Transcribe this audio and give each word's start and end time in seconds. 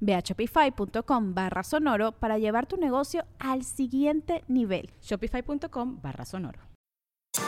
Ve 0.00 0.14
a 0.14 0.20
shopify.com 0.20 1.34
barra 1.34 1.62
sonoro 1.62 2.12
para 2.12 2.38
llevar 2.38 2.66
tu 2.66 2.76
negocio 2.76 3.24
al 3.38 3.64
siguiente 3.64 4.44
nivel. 4.48 4.90
Shopify.com 5.00 6.00
barra 6.00 6.24
sonoro. 6.24 6.60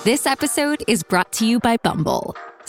This 0.05 0.27
episode 0.27 0.85
is 0.87 1.03
brought 1.05 1.31
to 1.39 1.45
you 1.45 1.59
by 1.61 1.77
Bumble. 1.83 2.35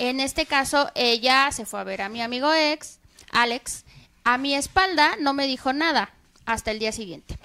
En 0.00 0.20
este 0.20 0.46
caso, 0.46 0.92
ella 0.94 1.50
se 1.50 1.66
fue 1.66 1.80
a 1.80 1.84
ver 1.84 2.02
a 2.02 2.08
mi 2.08 2.22
amigo 2.22 2.54
ex, 2.54 3.00
Alex. 3.32 3.84
A 4.22 4.38
mi 4.38 4.54
espalda 4.54 5.16
no 5.18 5.34
me 5.34 5.48
dijo 5.48 5.72
nada 5.72 6.14
hasta 6.46 6.70
el 6.70 6.78
día 6.78 6.92
siguiente. 6.92 7.36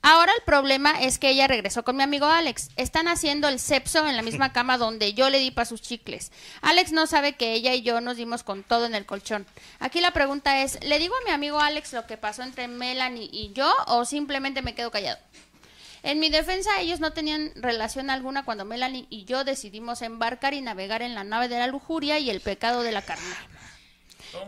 Ahora 0.00 0.32
el 0.34 0.42
problema 0.44 0.98
es 0.98 1.18
que 1.18 1.28
ella 1.28 1.46
regresó 1.46 1.84
con 1.84 1.96
mi 1.98 2.02
amigo 2.02 2.24
Alex. 2.24 2.70
Están 2.76 3.06
haciendo 3.06 3.48
el 3.48 3.58
sepso 3.58 4.08
en 4.08 4.16
la 4.16 4.22
misma 4.22 4.50
cama 4.54 4.78
donde 4.78 5.12
yo 5.12 5.28
le 5.28 5.40
di 5.40 5.50
para 5.50 5.66
sus 5.66 5.82
chicles. 5.82 6.32
Alex 6.62 6.92
no 6.92 7.06
sabe 7.06 7.34
que 7.34 7.52
ella 7.52 7.74
y 7.74 7.82
yo 7.82 8.00
nos 8.00 8.16
dimos 8.16 8.44
con 8.44 8.62
todo 8.62 8.86
en 8.86 8.94
el 8.94 9.04
colchón. 9.04 9.46
Aquí 9.78 10.00
la 10.00 10.12
pregunta 10.12 10.62
es, 10.62 10.82
¿le 10.82 10.98
digo 10.98 11.14
a 11.14 11.24
mi 11.26 11.32
amigo 11.32 11.60
Alex 11.60 11.92
lo 11.92 12.06
que 12.06 12.16
pasó 12.16 12.42
entre 12.42 12.66
Melanie 12.66 13.28
y 13.30 13.52
yo 13.52 13.70
o 13.88 14.06
simplemente 14.06 14.62
me 14.62 14.74
quedo 14.74 14.90
callado? 14.90 15.18
En 16.02 16.18
mi 16.18 16.30
defensa, 16.30 16.80
ellos 16.80 17.00
no 17.00 17.12
tenían 17.12 17.52
relación 17.56 18.10
alguna 18.10 18.44
cuando 18.44 18.64
Melanie 18.64 19.06
y 19.10 19.24
yo 19.24 19.44
decidimos 19.44 20.02
embarcar 20.02 20.54
y 20.54 20.62
navegar 20.62 21.02
en 21.02 21.14
la 21.14 21.24
nave 21.24 21.48
de 21.48 21.58
la 21.58 21.66
lujuria 21.66 22.18
y 22.18 22.30
el 22.30 22.40
pecado 22.40 22.82
de 22.82 22.92
la 22.92 23.02
carne. 23.02 23.24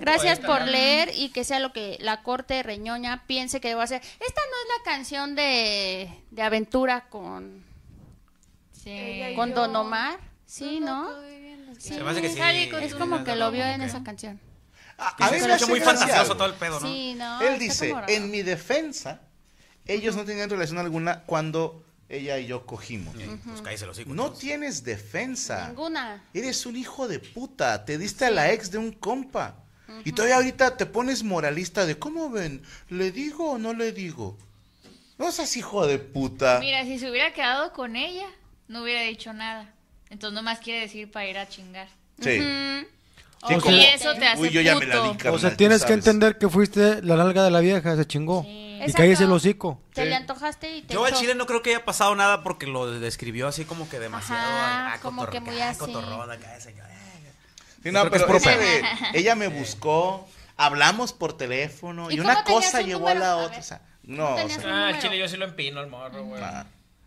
Gracias 0.00 0.38
por 0.38 0.62
leer 0.62 1.10
y 1.14 1.30
que 1.30 1.44
sea 1.44 1.58
lo 1.58 1.72
que 1.72 1.98
la 2.00 2.22
corte 2.22 2.62
reñoña 2.62 3.26
piense 3.26 3.60
que 3.60 3.68
debo 3.68 3.80
hacer. 3.80 4.00
Esta 4.00 4.40
no 4.50 4.56
es 4.62 4.78
la 4.78 4.84
canción 4.84 5.34
de, 5.34 6.08
de 6.30 6.42
aventura 6.42 7.08
con, 7.08 7.64
con 9.34 9.54
Don 9.54 9.74
Omar. 9.76 10.20
Sí, 10.46 10.80
¿no? 10.80 11.10
Sí. 11.78 11.94
Se 11.94 12.02
me 12.02 12.10
hace 12.10 12.22
que 12.22 12.28
sí. 12.28 12.40
Es 12.80 12.94
como 12.94 13.24
que 13.24 13.34
lo 13.34 13.50
vio 13.50 13.64
en 13.64 13.82
esa 13.82 14.04
canción. 14.04 14.40
A, 14.98 15.08
a 15.08 15.28
se 15.28 15.34
mí 15.34 15.40
me 15.40 15.54
escucha 15.54 15.54
hace 15.54 15.66
muy 15.66 15.80
fantasioso 15.80 16.36
todo 16.36 16.46
el 16.46 16.54
pedo, 16.54 16.78
¿no? 16.78 16.86
Sí, 16.86 17.14
no. 17.14 17.40
Él 17.40 17.58
dice, 17.58 17.94
en 18.08 18.30
mi 18.30 18.42
defensa, 18.42 19.22
ellos 19.86 20.16
no 20.16 20.24
tenían 20.24 20.48
relación 20.50 20.78
alguna 20.78 21.20
cuando 21.22 21.84
ella 22.08 22.38
y 22.38 22.46
yo 22.46 22.66
cogimos. 22.66 23.14
Pues 23.44 23.62
cállese 23.62 23.86
los 23.86 23.96
hocico. 23.96 24.14
No 24.14 24.24
entonces. 24.24 24.40
tienes 24.46 24.84
defensa. 24.84 25.68
Ninguna. 25.68 26.22
Eres 26.34 26.66
un 26.66 26.76
hijo 26.76 27.08
de 27.08 27.18
puta. 27.18 27.84
Te 27.84 27.96
diste 27.98 28.26
a 28.26 28.30
la 28.30 28.52
ex 28.52 28.70
de 28.70 28.78
un 28.78 28.92
compa. 28.92 29.56
Y 30.04 30.12
todavía 30.12 30.36
ahorita 30.36 30.76
te 30.76 30.86
pones 30.86 31.22
moralista 31.22 31.84
de, 31.84 31.98
¿cómo 31.98 32.30
ven? 32.30 32.62
¿Le 32.88 33.12
digo 33.12 33.52
o 33.52 33.58
no 33.58 33.74
le 33.74 33.92
digo? 33.92 34.38
No 35.18 35.30
seas 35.30 35.54
hijo 35.56 35.86
de 35.86 35.98
puta. 35.98 36.58
Mira, 36.60 36.84
si 36.84 36.98
se 36.98 37.10
hubiera 37.10 37.32
quedado 37.34 37.72
con 37.72 37.94
ella, 37.96 38.26
no 38.68 38.82
hubiera 38.82 39.02
dicho 39.02 39.32
nada. 39.34 39.70
Entonces 40.10 40.34
nomás 40.34 40.58
quiere 40.60 40.80
decir 40.80 41.10
para 41.10 41.28
ir 41.28 41.36
a 41.38 41.48
chingar. 41.48 41.88
Sí. 42.20 42.38
Sí, 43.48 43.54
O 43.54 43.60
como- 43.60 43.76
si 43.76 43.82
eso 43.84 44.14
te 44.14 44.24
hace 44.26 44.40
Uy, 44.42 44.50
yo 44.50 44.60
ya 44.60 44.76
me 44.78 44.86
la 44.86 44.94
puto. 44.96 45.12
di, 45.12 45.18
carnal, 45.18 45.34
O 45.34 45.38
sea, 45.38 45.56
tienes 45.56 45.84
que 45.84 45.92
entender 45.92 46.38
que 46.38 46.48
fuiste 46.48 47.02
la 47.02 47.16
nalga 47.16 47.42
de 47.44 47.50
la 47.50 47.60
vieja, 47.60 47.96
se 47.96 48.06
chingó. 48.06 48.44
Y 48.86 48.92
cállese 48.92 49.24
el 49.24 49.32
hocico. 49.32 49.80
Te 49.94 50.02
Sí. 50.02 50.08
le 50.08 50.14
antojaste 50.16 50.76
y 50.76 50.82
te 50.82 50.94
Yo 50.94 51.04
al 51.04 51.12
chile 51.14 51.34
no 51.34 51.46
creo 51.46 51.62
que 51.62 51.70
haya 51.70 51.84
pasado 51.84 52.14
nada 52.14 52.42
porque 52.42 52.66
lo 52.66 52.90
describió 53.00 53.48
así 53.48 53.64
como 53.64 53.88
que 53.88 53.98
demasiado. 53.98 54.40
Ajá, 54.42 54.94
ah, 54.94 54.98
como 55.00 55.22
cotorro- 55.22 55.30
que 55.32 55.40
muy 55.40 55.60
ah, 55.60 55.70
así. 55.70 55.78
cotorrón 55.80 56.30
acá, 56.30 56.60
señor. 56.60 56.86
eh. 56.90 57.32
Sí, 57.82 57.90
no, 57.90 58.08
pero 58.10 58.36
es 58.36 58.42
de, 58.44 58.82
ella 59.14 59.34
me 59.34 59.48
buscó, 59.48 60.28
hablamos 60.56 61.12
por 61.12 61.36
teléfono 61.36 62.10
y, 62.10 62.14
¿Y 62.16 62.20
una 62.20 62.44
cosa 62.44 62.80
llevó 62.80 63.08
a 63.08 63.14
la 63.14 63.36
otra. 63.36 63.50
ver. 63.50 63.60
o 63.60 63.62
sea, 63.62 63.82
no, 64.04 64.26
¿Cómo 64.34 64.44
o 64.44 64.48
sea, 64.48 64.88
Ah, 64.88 64.98
chile 65.00 65.18
yo 65.18 65.28
sí 65.28 65.36
lo 65.36 65.44
empino 65.46 65.80
al 65.80 65.88
morro, 65.88 66.24
güey. 66.24 66.40
nah. 66.40 66.64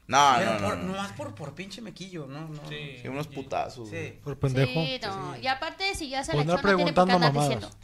no, 0.08 0.34
Pero 0.38 0.52
no, 0.54 0.60
no, 0.60 0.68
por, 0.68 0.78
no. 0.78 0.84
nomás 0.94 1.12
por, 1.14 1.34
por 1.36 1.56
pinche 1.56 1.82
mequillo, 1.82 2.28
¿no? 2.28 2.48
no. 2.50 2.70
Sí. 2.70 3.00
Sí, 3.02 3.08
unos 3.08 3.28
putazos. 3.28 3.90
Sí. 3.90 4.20
Por 4.24 4.38
pendejo. 4.38 4.72
Sí, 4.74 5.00
no. 5.04 5.36
Y 5.42 5.48
aparte, 5.48 5.96
si 5.96 6.10
ya 6.10 6.24
se 6.24 6.32
Por 6.34 6.42
le 6.42 6.46
no 6.46 6.54
tiene 6.54 6.62
por 6.62 6.70
qué 6.72 6.76
preguntando 6.76 7.14
andar 7.16 7.34
mamadas. 7.34 7.50
diciendo. 7.62 7.78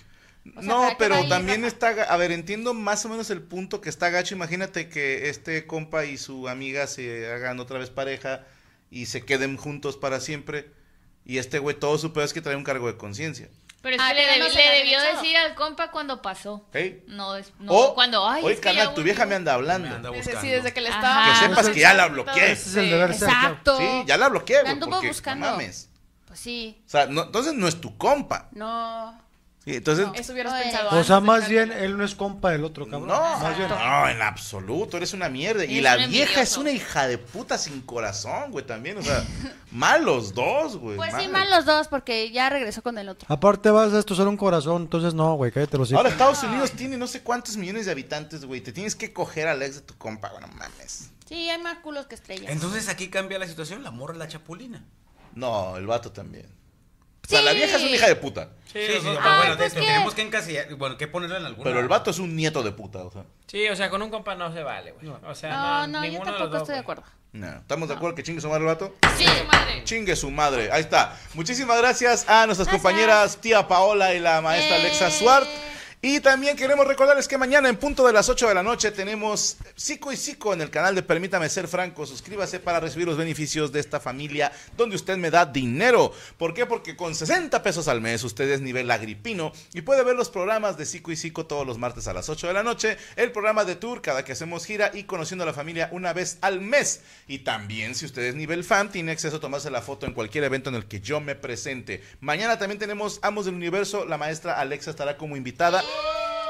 O 0.58 0.62
sea, 0.62 0.62
no, 0.64 0.78
¿para 0.80 0.90
qué 0.90 0.96
pero 0.98 1.28
también 1.28 1.64
está, 1.66 1.90
a 1.90 2.18
ver, 2.18 2.32
entiendo 2.32 2.74
más 2.74 3.06
o 3.06 3.10
menos 3.10 3.30
el 3.30 3.42
punto 3.42 3.80
que 3.82 3.90
está 3.90 4.10
gacho. 4.10 4.34
Imagínate 4.36 4.90
que 4.90 5.30
este 5.30 5.68
compa 5.68 6.06
y 6.06 6.18
su 6.18 6.48
amiga 6.50 6.88
se 6.88 7.32
hagan 7.32 7.60
otra 7.60 7.78
vez 7.78 7.90
pareja 7.92 8.46
y 8.90 9.06
se 9.06 9.24
queden 9.24 9.58
juntos 9.58 9.98
para 9.98 10.20
siempre. 10.20 10.72
Y 11.26 11.38
este 11.38 11.60
güey 11.60 11.76
todo 11.80 11.98
su 12.00 12.12
pedo 12.14 12.24
es 12.26 12.34
que 12.34 12.42
trae 12.42 12.56
un 12.56 12.64
cargo 12.64 12.88
de 12.88 12.98
conciencia. 12.98 13.50
Pero 13.84 13.96
es 13.96 14.02
Ah, 14.04 14.10
que 14.16 14.22
le, 14.22 14.40
no 14.40 14.46
debió 14.46 15.00
echado. 15.00 15.22
decir 15.22 15.38
al 15.38 15.56
compa 15.56 15.90
cuando 15.92 16.22
pasó. 16.22 16.68
No, 17.08 17.36
es, 17.36 17.52
no 17.60 17.72
o, 17.72 17.94
cuando, 17.96 18.28
ay, 18.28 18.44
oye, 18.44 18.54
es 18.56 18.60
que 18.60 18.74
tu 18.96 19.02
vieja 19.04 19.26
me 19.26 19.36
anda 19.36 19.52
Me 19.54 19.56
hablando. 19.56 19.96
anda 19.96 20.10
Sí, 20.12 20.16
buscando. 20.18 20.42
sí, 20.42 20.48
desde 20.50 20.72
que 20.74 20.82
le 20.82 20.90
Ajá. 20.90 20.98
estaba... 21.00 21.26
Que 21.26 21.48
sepas 21.50 21.70
que 21.74 21.80
ya 21.80 21.94
la 21.96 22.08
bloqueé. 22.08 22.52
Ese 22.52 22.70
es 22.70 22.76
el 22.76 22.90
deber 22.92 23.14
ser. 23.14 23.30
Exacto. 23.30 23.78
Sí, 23.80 23.86
ya 24.06 24.18
la 24.18 24.30
bloqueé, 24.30 24.62
güey, 24.64 24.80
porque 24.80 25.10
no 25.36 25.36
mames. 25.38 25.90
Pues 26.28 26.40
sí. 26.40 26.82
O 26.86 26.90
sea, 26.90 27.06
no- 27.08 27.24
entonces 27.24 27.54
no 27.54 27.68
es 27.68 27.80
tu 27.82 27.98
compa. 27.98 28.50
No. 28.54 29.20
Sí, 29.64 29.76
entonces, 29.76 30.08
Eso 30.16 30.34
hubieras 30.34 30.54
No, 30.54 30.60
eh. 30.60 30.64
pensado 30.64 31.00
O 31.00 31.04
sea, 31.04 31.20
más 31.20 31.48
bien 31.48 31.72
él 31.72 31.96
no 31.96 32.04
es 32.04 32.16
compa 32.16 32.50
del 32.50 32.64
otro 32.64 32.88
cabrón. 32.88 33.10
no, 33.10 33.38
más 33.38 33.56
bien. 33.56 33.70
no, 33.70 34.10
en 34.10 34.20
absoluto, 34.20 34.98
eres 34.98 35.14
una 35.14 35.30
mierda. 35.30 35.66
Y 35.66 35.82
la 35.82 35.98
vieja 36.08 36.42
es 36.42 36.58
una 36.58 36.72
hija 36.72 37.08
de 37.08 37.20
puta 37.20 37.60
sin 37.60 37.82
corazón, 37.82 38.52
güey, 38.52 38.66
también. 38.66 38.98
O 38.98 39.04
sea, 39.04 39.24
mal 39.72 40.04
los 40.04 40.34
dos, 40.34 40.78
güey. 40.78 40.98
Pues 40.98 41.14
sí, 41.16 41.28
mal. 41.28 41.48
los 41.52 41.66
dos, 41.66 41.88
porque 41.90 42.32
ya 42.32 42.50
regresó 42.50 42.82
con 42.82 42.98
el 42.98 43.08
otro. 43.08 43.28
Aparte 43.30 43.70
vas 43.70 43.92
a 43.94 43.98
destrozar 43.98 44.28
un 44.28 44.38
corazón, 44.38 44.82
entonces 44.82 45.14
no, 45.14 45.36
güey, 45.36 45.52
cállate 45.52 45.78
los 45.78 45.90
hocico. 45.90 46.00
Ahora 46.00 46.10
Estados 46.10 46.42
Unidos 46.42 46.72
tiene 46.72 46.98
no 46.98 47.06
sé 47.06 47.22
cuántos 47.22 47.56
millones 47.56 47.86
de 47.86 47.92
habitantes, 47.92 48.46
güey. 48.46 48.62
Te 48.62 48.72
tienes 48.72 48.96
que 48.96 49.14
coger 49.14 49.48
al 49.48 49.62
ex 49.62 49.76
de 49.76 49.82
tu 49.82 49.96
compa, 49.96 50.30
bueno, 50.32 50.48
mames. 50.58 51.12
Sí, 51.28 51.50
hay 51.52 51.62
más 51.62 51.78
culos 51.78 52.08
que 52.08 52.16
estrellas. 52.16 52.52
Entonces 52.52 52.90
aquí 52.90 53.10
cambia 53.10 53.38
la 53.38 53.48
situación, 53.48 53.84
la 53.84 53.92
morra 53.92 54.16
la 54.16 54.28
chapulina. 54.28 54.84
No, 55.36 55.78
el 55.78 55.86
vato 55.86 56.12
también. 56.12 56.48
Sea, 57.32 57.42
la 57.42 57.54
vieja 57.54 57.78
es 57.78 57.82
una 57.84 57.92
hija 57.96 58.08
de 58.08 58.16
puta. 58.16 58.50
Sí, 58.72 58.80
sí, 58.88 59.00
pero 59.04 59.20
Ah, 59.22 59.38
bueno, 59.40 59.58
pues 59.58 59.74
te- 59.74 59.80
tenemos 59.82 60.14
que 60.16 60.22
encasillar. 60.22 60.74
Bueno, 60.76 60.98
que 60.98 61.08
ponerle 61.08 61.38
en 61.38 61.46
alguna. 61.46 61.64
Pero 61.66 61.80
el 61.82 61.88
vato 61.90 62.10
es 62.12 62.20
un 62.20 62.36
nieto 62.36 62.64
de 62.64 62.72
puta, 62.72 63.00
o 63.00 63.12
sea. 63.12 63.24
Sí, 63.48 63.68
o 63.68 63.76
sea, 63.76 63.90
con 63.90 64.02
un 64.02 64.10
compa 64.10 64.34
no 64.36 64.54
se 64.54 64.64
vale, 64.64 64.92
güey. 64.94 65.08
O 65.28 65.36
sea, 65.36 65.50
No, 65.52 65.88
no, 65.88 66.00
no, 66.00 66.06
yo 66.06 66.12
ninguno 66.12 66.26
de 66.26 66.32
los 66.32 66.40
tampoco 66.40 66.50
dos, 66.52 66.62
estoy 66.62 66.76
de 66.76 66.82
güey. 66.82 66.98
acuerdo. 66.98 67.04
No, 67.34 67.48
¿Estamos 67.48 67.88
de 67.90 67.96
acuerdo 67.96 68.16
que 68.16 68.24
chingue 68.24 68.42
su 68.42 68.48
madre 68.50 68.62
el 68.62 68.68
vato? 68.68 68.96
Sí, 69.18 69.26
madre. 69.52 69.84
Chingue 69.86 70.16
su 70.16 70.32
madre. 70.32 70.70
Ahí 70.72 70.82
está. 70.82 71.18
Muchísimas 71.34 71.78
gracias 71.78 72.28
a 72.30 72.46
nuestras 72.46 72.68
compañeras 72.70 73.38
tía 73.38 73.68
Paola 73.68 74.14
y 74.14 74.20
la 74.20 74.42
maestra 74.42 74.78
Eh. 74.78 74.80
Alexa 74.82 75.12
Suart. 75.12 75.48
Y 76.04 76.20
también 76.20 76.58
queremos 76.58 76.88
recordarles 76.88 77.28
que 77.28 77.38
mañana 77.38 77.70
en 77.70 77.78
punto 77.78 78.08
de 78.08 78.12
las 78.12 78.28
8 78.28 78.48
de 78.48 78.56
la 78.56 78.64
noche 78.64 78.90
tenemos 78.90 79.58
Psico 79.76 80.12
y 80.12 80.18
Psico 80.18 80.52
en 80.52 80.62
el 80.62 80.72
canal 80.72 80.96
de 80.96 81.04
Permítame 81.04 81.48
Ser 81.48 81.68
Franco. 81.68 82.08
Suscríbase 82.08 82.60
para 82.60 82.80
recibir 82.80 83.06
los 83.06 83.18
beneficios 83.18 83.72
de 83.72 83.82
esta 83.82 84.00
familia 84.00 84.52
donde 84.76 84.96
usted 84.96 85.16
me 85.18 85.30
da 85.30 85.46
dinero. 85.46 86.12
¿Por 86.40 86.56
qué? 86.56 86.66
Porque 86.66 86.96
con 86.96 87.14
60 87.14 87.62
pesos 87.62 87.88
al 87.88 88.02
mes 88.02 88.24
usted 88.24 88.50
es 88.50 88.62
nivel 88.62 88.90
agripino 88.90 89.54
y 89.76 89.82
puede 89.82 90.04
ver 90.04 90.16
los 90.16 90.32
programas 90.32 90.76
de 90.76 90.88
Psico 90.88 91.12
y 91.12 91.16
Psico 91.16 91.46
todos 91.46 91.68
los 91.68 91.78
martes 91.78 92.08
a 92.08 92.14
las 92.14 92.30
8 92.30 92.48
de 92.48 92.54
la 92.54 92.64
noche, 92.64 92.98
el 93.16 93.32
programa 93.32 93.64
de 93.64 93.76
tour 93.76 94.02
cada 94.02 94.26
que 94.26 94.32
hacemos 94.32 94.66
gira 94.66 94.90
y 94.96 95.04
conociendo 95.04 95.44
a 95.44 95.46
la 95.46 95.54
familia 95.54 95.88
una 95.92 96.14
vez 96.14 96.40
al 96.42 96.62
mes. 96.62 97.02
Y 97.28 97.40
también 97.40 97.94
si 97.94 98.08
usted 98.08 98.24
es 98.24 98.34
nivel 98.34 98.64
fan 98.64 98.92
tiene 98.92 99.12
acceso 99.12 99.38
a 99.38 99.40
tomarse 99.40 99.70
la 99.70 99.84
foto 99.84 100.08
en 100.08 100.14
cualquier 100.14 100.46
evento 100.46 100.72
en 100.72 100.78
el 100.78 100.88
que 100.88 101.00
yo 101.00 101.22
me 101.22 101.36
presente. 101.36 102.02
Mañana 102.22 102.58
también 102.58 102.80
tenemos 102.80 103.20
Amos 103.22 103.46
del 103.46 103.54
Universo, 103.54 104.06
la 104.06 104.18
maestra 104.18 104.60
Alexa 104.60 104.90
estará 104.90 105.16
como 105.16 105.38
invitada. 105.38 105.84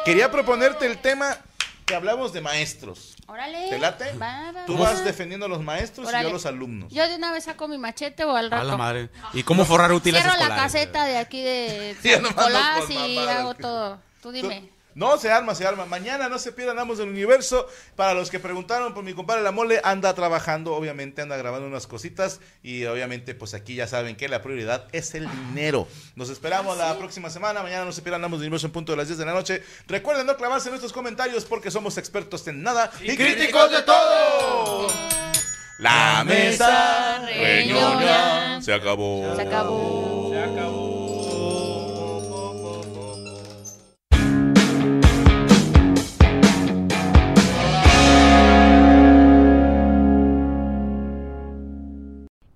Quería 0.06 0.31
proponerte 0.31 0.86
el 0.86 0.98
tema 1.00 1.38
que 1.86 1.95
hablamos 1.95 2.33
de 2.33 2.42
maestros. 2.42 3.15
Órale. 3.27 3.69
¿Te 3.69 3.77
late? 3.80 4.13
Va, 4.13 4.51
va, 4.51 4.65
Tú 4.65 4.75
va. 4.77 4.92
vas 4.92 5.03
defendiendo 5.03 5.45
a 5.45 5.50
los 5.50 5.62
maestros 5.62 6.07
y 6.07 6.12
yo 6.12 6.18
a 6.30 6.31
los 6.31 6.45
alumnos. 6.45 6.92
Yo 6.92 7.07
de 7.07 7.15
una 7.15 7.31
vez 7.31 7.45
saco 7.45 7.68
mi 7.68 7.77
machete 7.77 8.24
o 8.24 8.36
al 8.36 8.48
A 8.48 8.57
rato. 8.57 8.68
la 8.68 8.77
madre. 8.77 9.09
¿Y 9.33 9.44
cómo 9.44 9.65
forrar 9.65 9.92
útiles 9.92 10.21
Cierro 10.21 10.38
la 10.38 10.44
escolares? 10.45 10.74
caseta 10.74 11.06
de 11.06 11.18
aquí 11.18 11.42
de 11.44 11.95
San 12.03 12.24
Nicolás 12.24 12.89
y 12.89 13.18
hago 13.18 13.53
todo. 13.56 14.00
Tú 14.21 14.31
dime. 14.31 14.69
No, 14.94 15.18
se 15.18 15.32
arma, 15.32 15.56
se 15.56 15.66
arma. 15.66 15.86
Mañana 15.86 16.30
no 16.30 16.38
se 16.38 16.52
pierdan 16.52 16.80
Amos 16.80 16.98
del 16.98 17.10
Universo. 17.10 17.68
Para 17.96 18.14
los 18.14 18.30
que 18.30 18.40
preguntaron 18.40 18.94
por 18.94 19.04
mi 19.04 19.14
compadre 19.14 19.42
La 19.42 19.52
Mole, 19.52 19.80
anda 19.84 20.14
trabajando, 20.14 20.74
obviamente 20.74 21.22
anda 21.22 21.38
grabando 21.38 21.68
unas 21.68 21.88
cositas 21.88 22.40
y 22.64 22.86
obviamente 22.86 23.36
pues 23.36 23.54
aquí 23.54 23.76
ya 23.76 23.88
saben 23.88 24.16
que 24.16 24.28
la 24.28 24.42
prioridad 24.42 24.88
es 24.92 25.16
el 25.16 25.30
dinero. 25.30 25.88
Nos 26.16 26.30
esperamos 26.30 26.78
la 26.78 26.98
próxima 26.98 27.30
semana. 27.30 27.64
Mañana 27.64 27.86
no 27.86 27.92
se 27.92 28.02
pierdan 28.02 28.24
Amos 28.24 28.40
del 28.40 28.48
Universo 28.48 28.68
en 28.68 28.74
punto 28.74 28.92
de 28.92 28.98
las 28.98 29.08
10 29.08 29.20
de 29.20 29.26
la 29.26 29.34
noche. 29.34 29.64
Recuerden 29.88 30.26
no 30.28 30.36
clavarse 30.36 30.70
en 30.70 30.72
nuestros 30.72 30.94
comentarios 30.94 31.46
porque 31.46 31.72
somos 31.72 31.98
expertos 31.98 32.48
en 32.48 32.64
nada 32.64 32.92
y, 33.02 33.16
críticos 33.16 33.72
de 33.72 33.82
todo. 33.84 34.88
La 35.80 36.24
mesa 36.24 37.26
reñoña 37.26 38.62
se 38.62 38.74
acabó. 38.74 39.36
Se 39.36 39.42
acabó. 39.42 40.30
Se 40.32 40.40
acabó. 40.40 41.00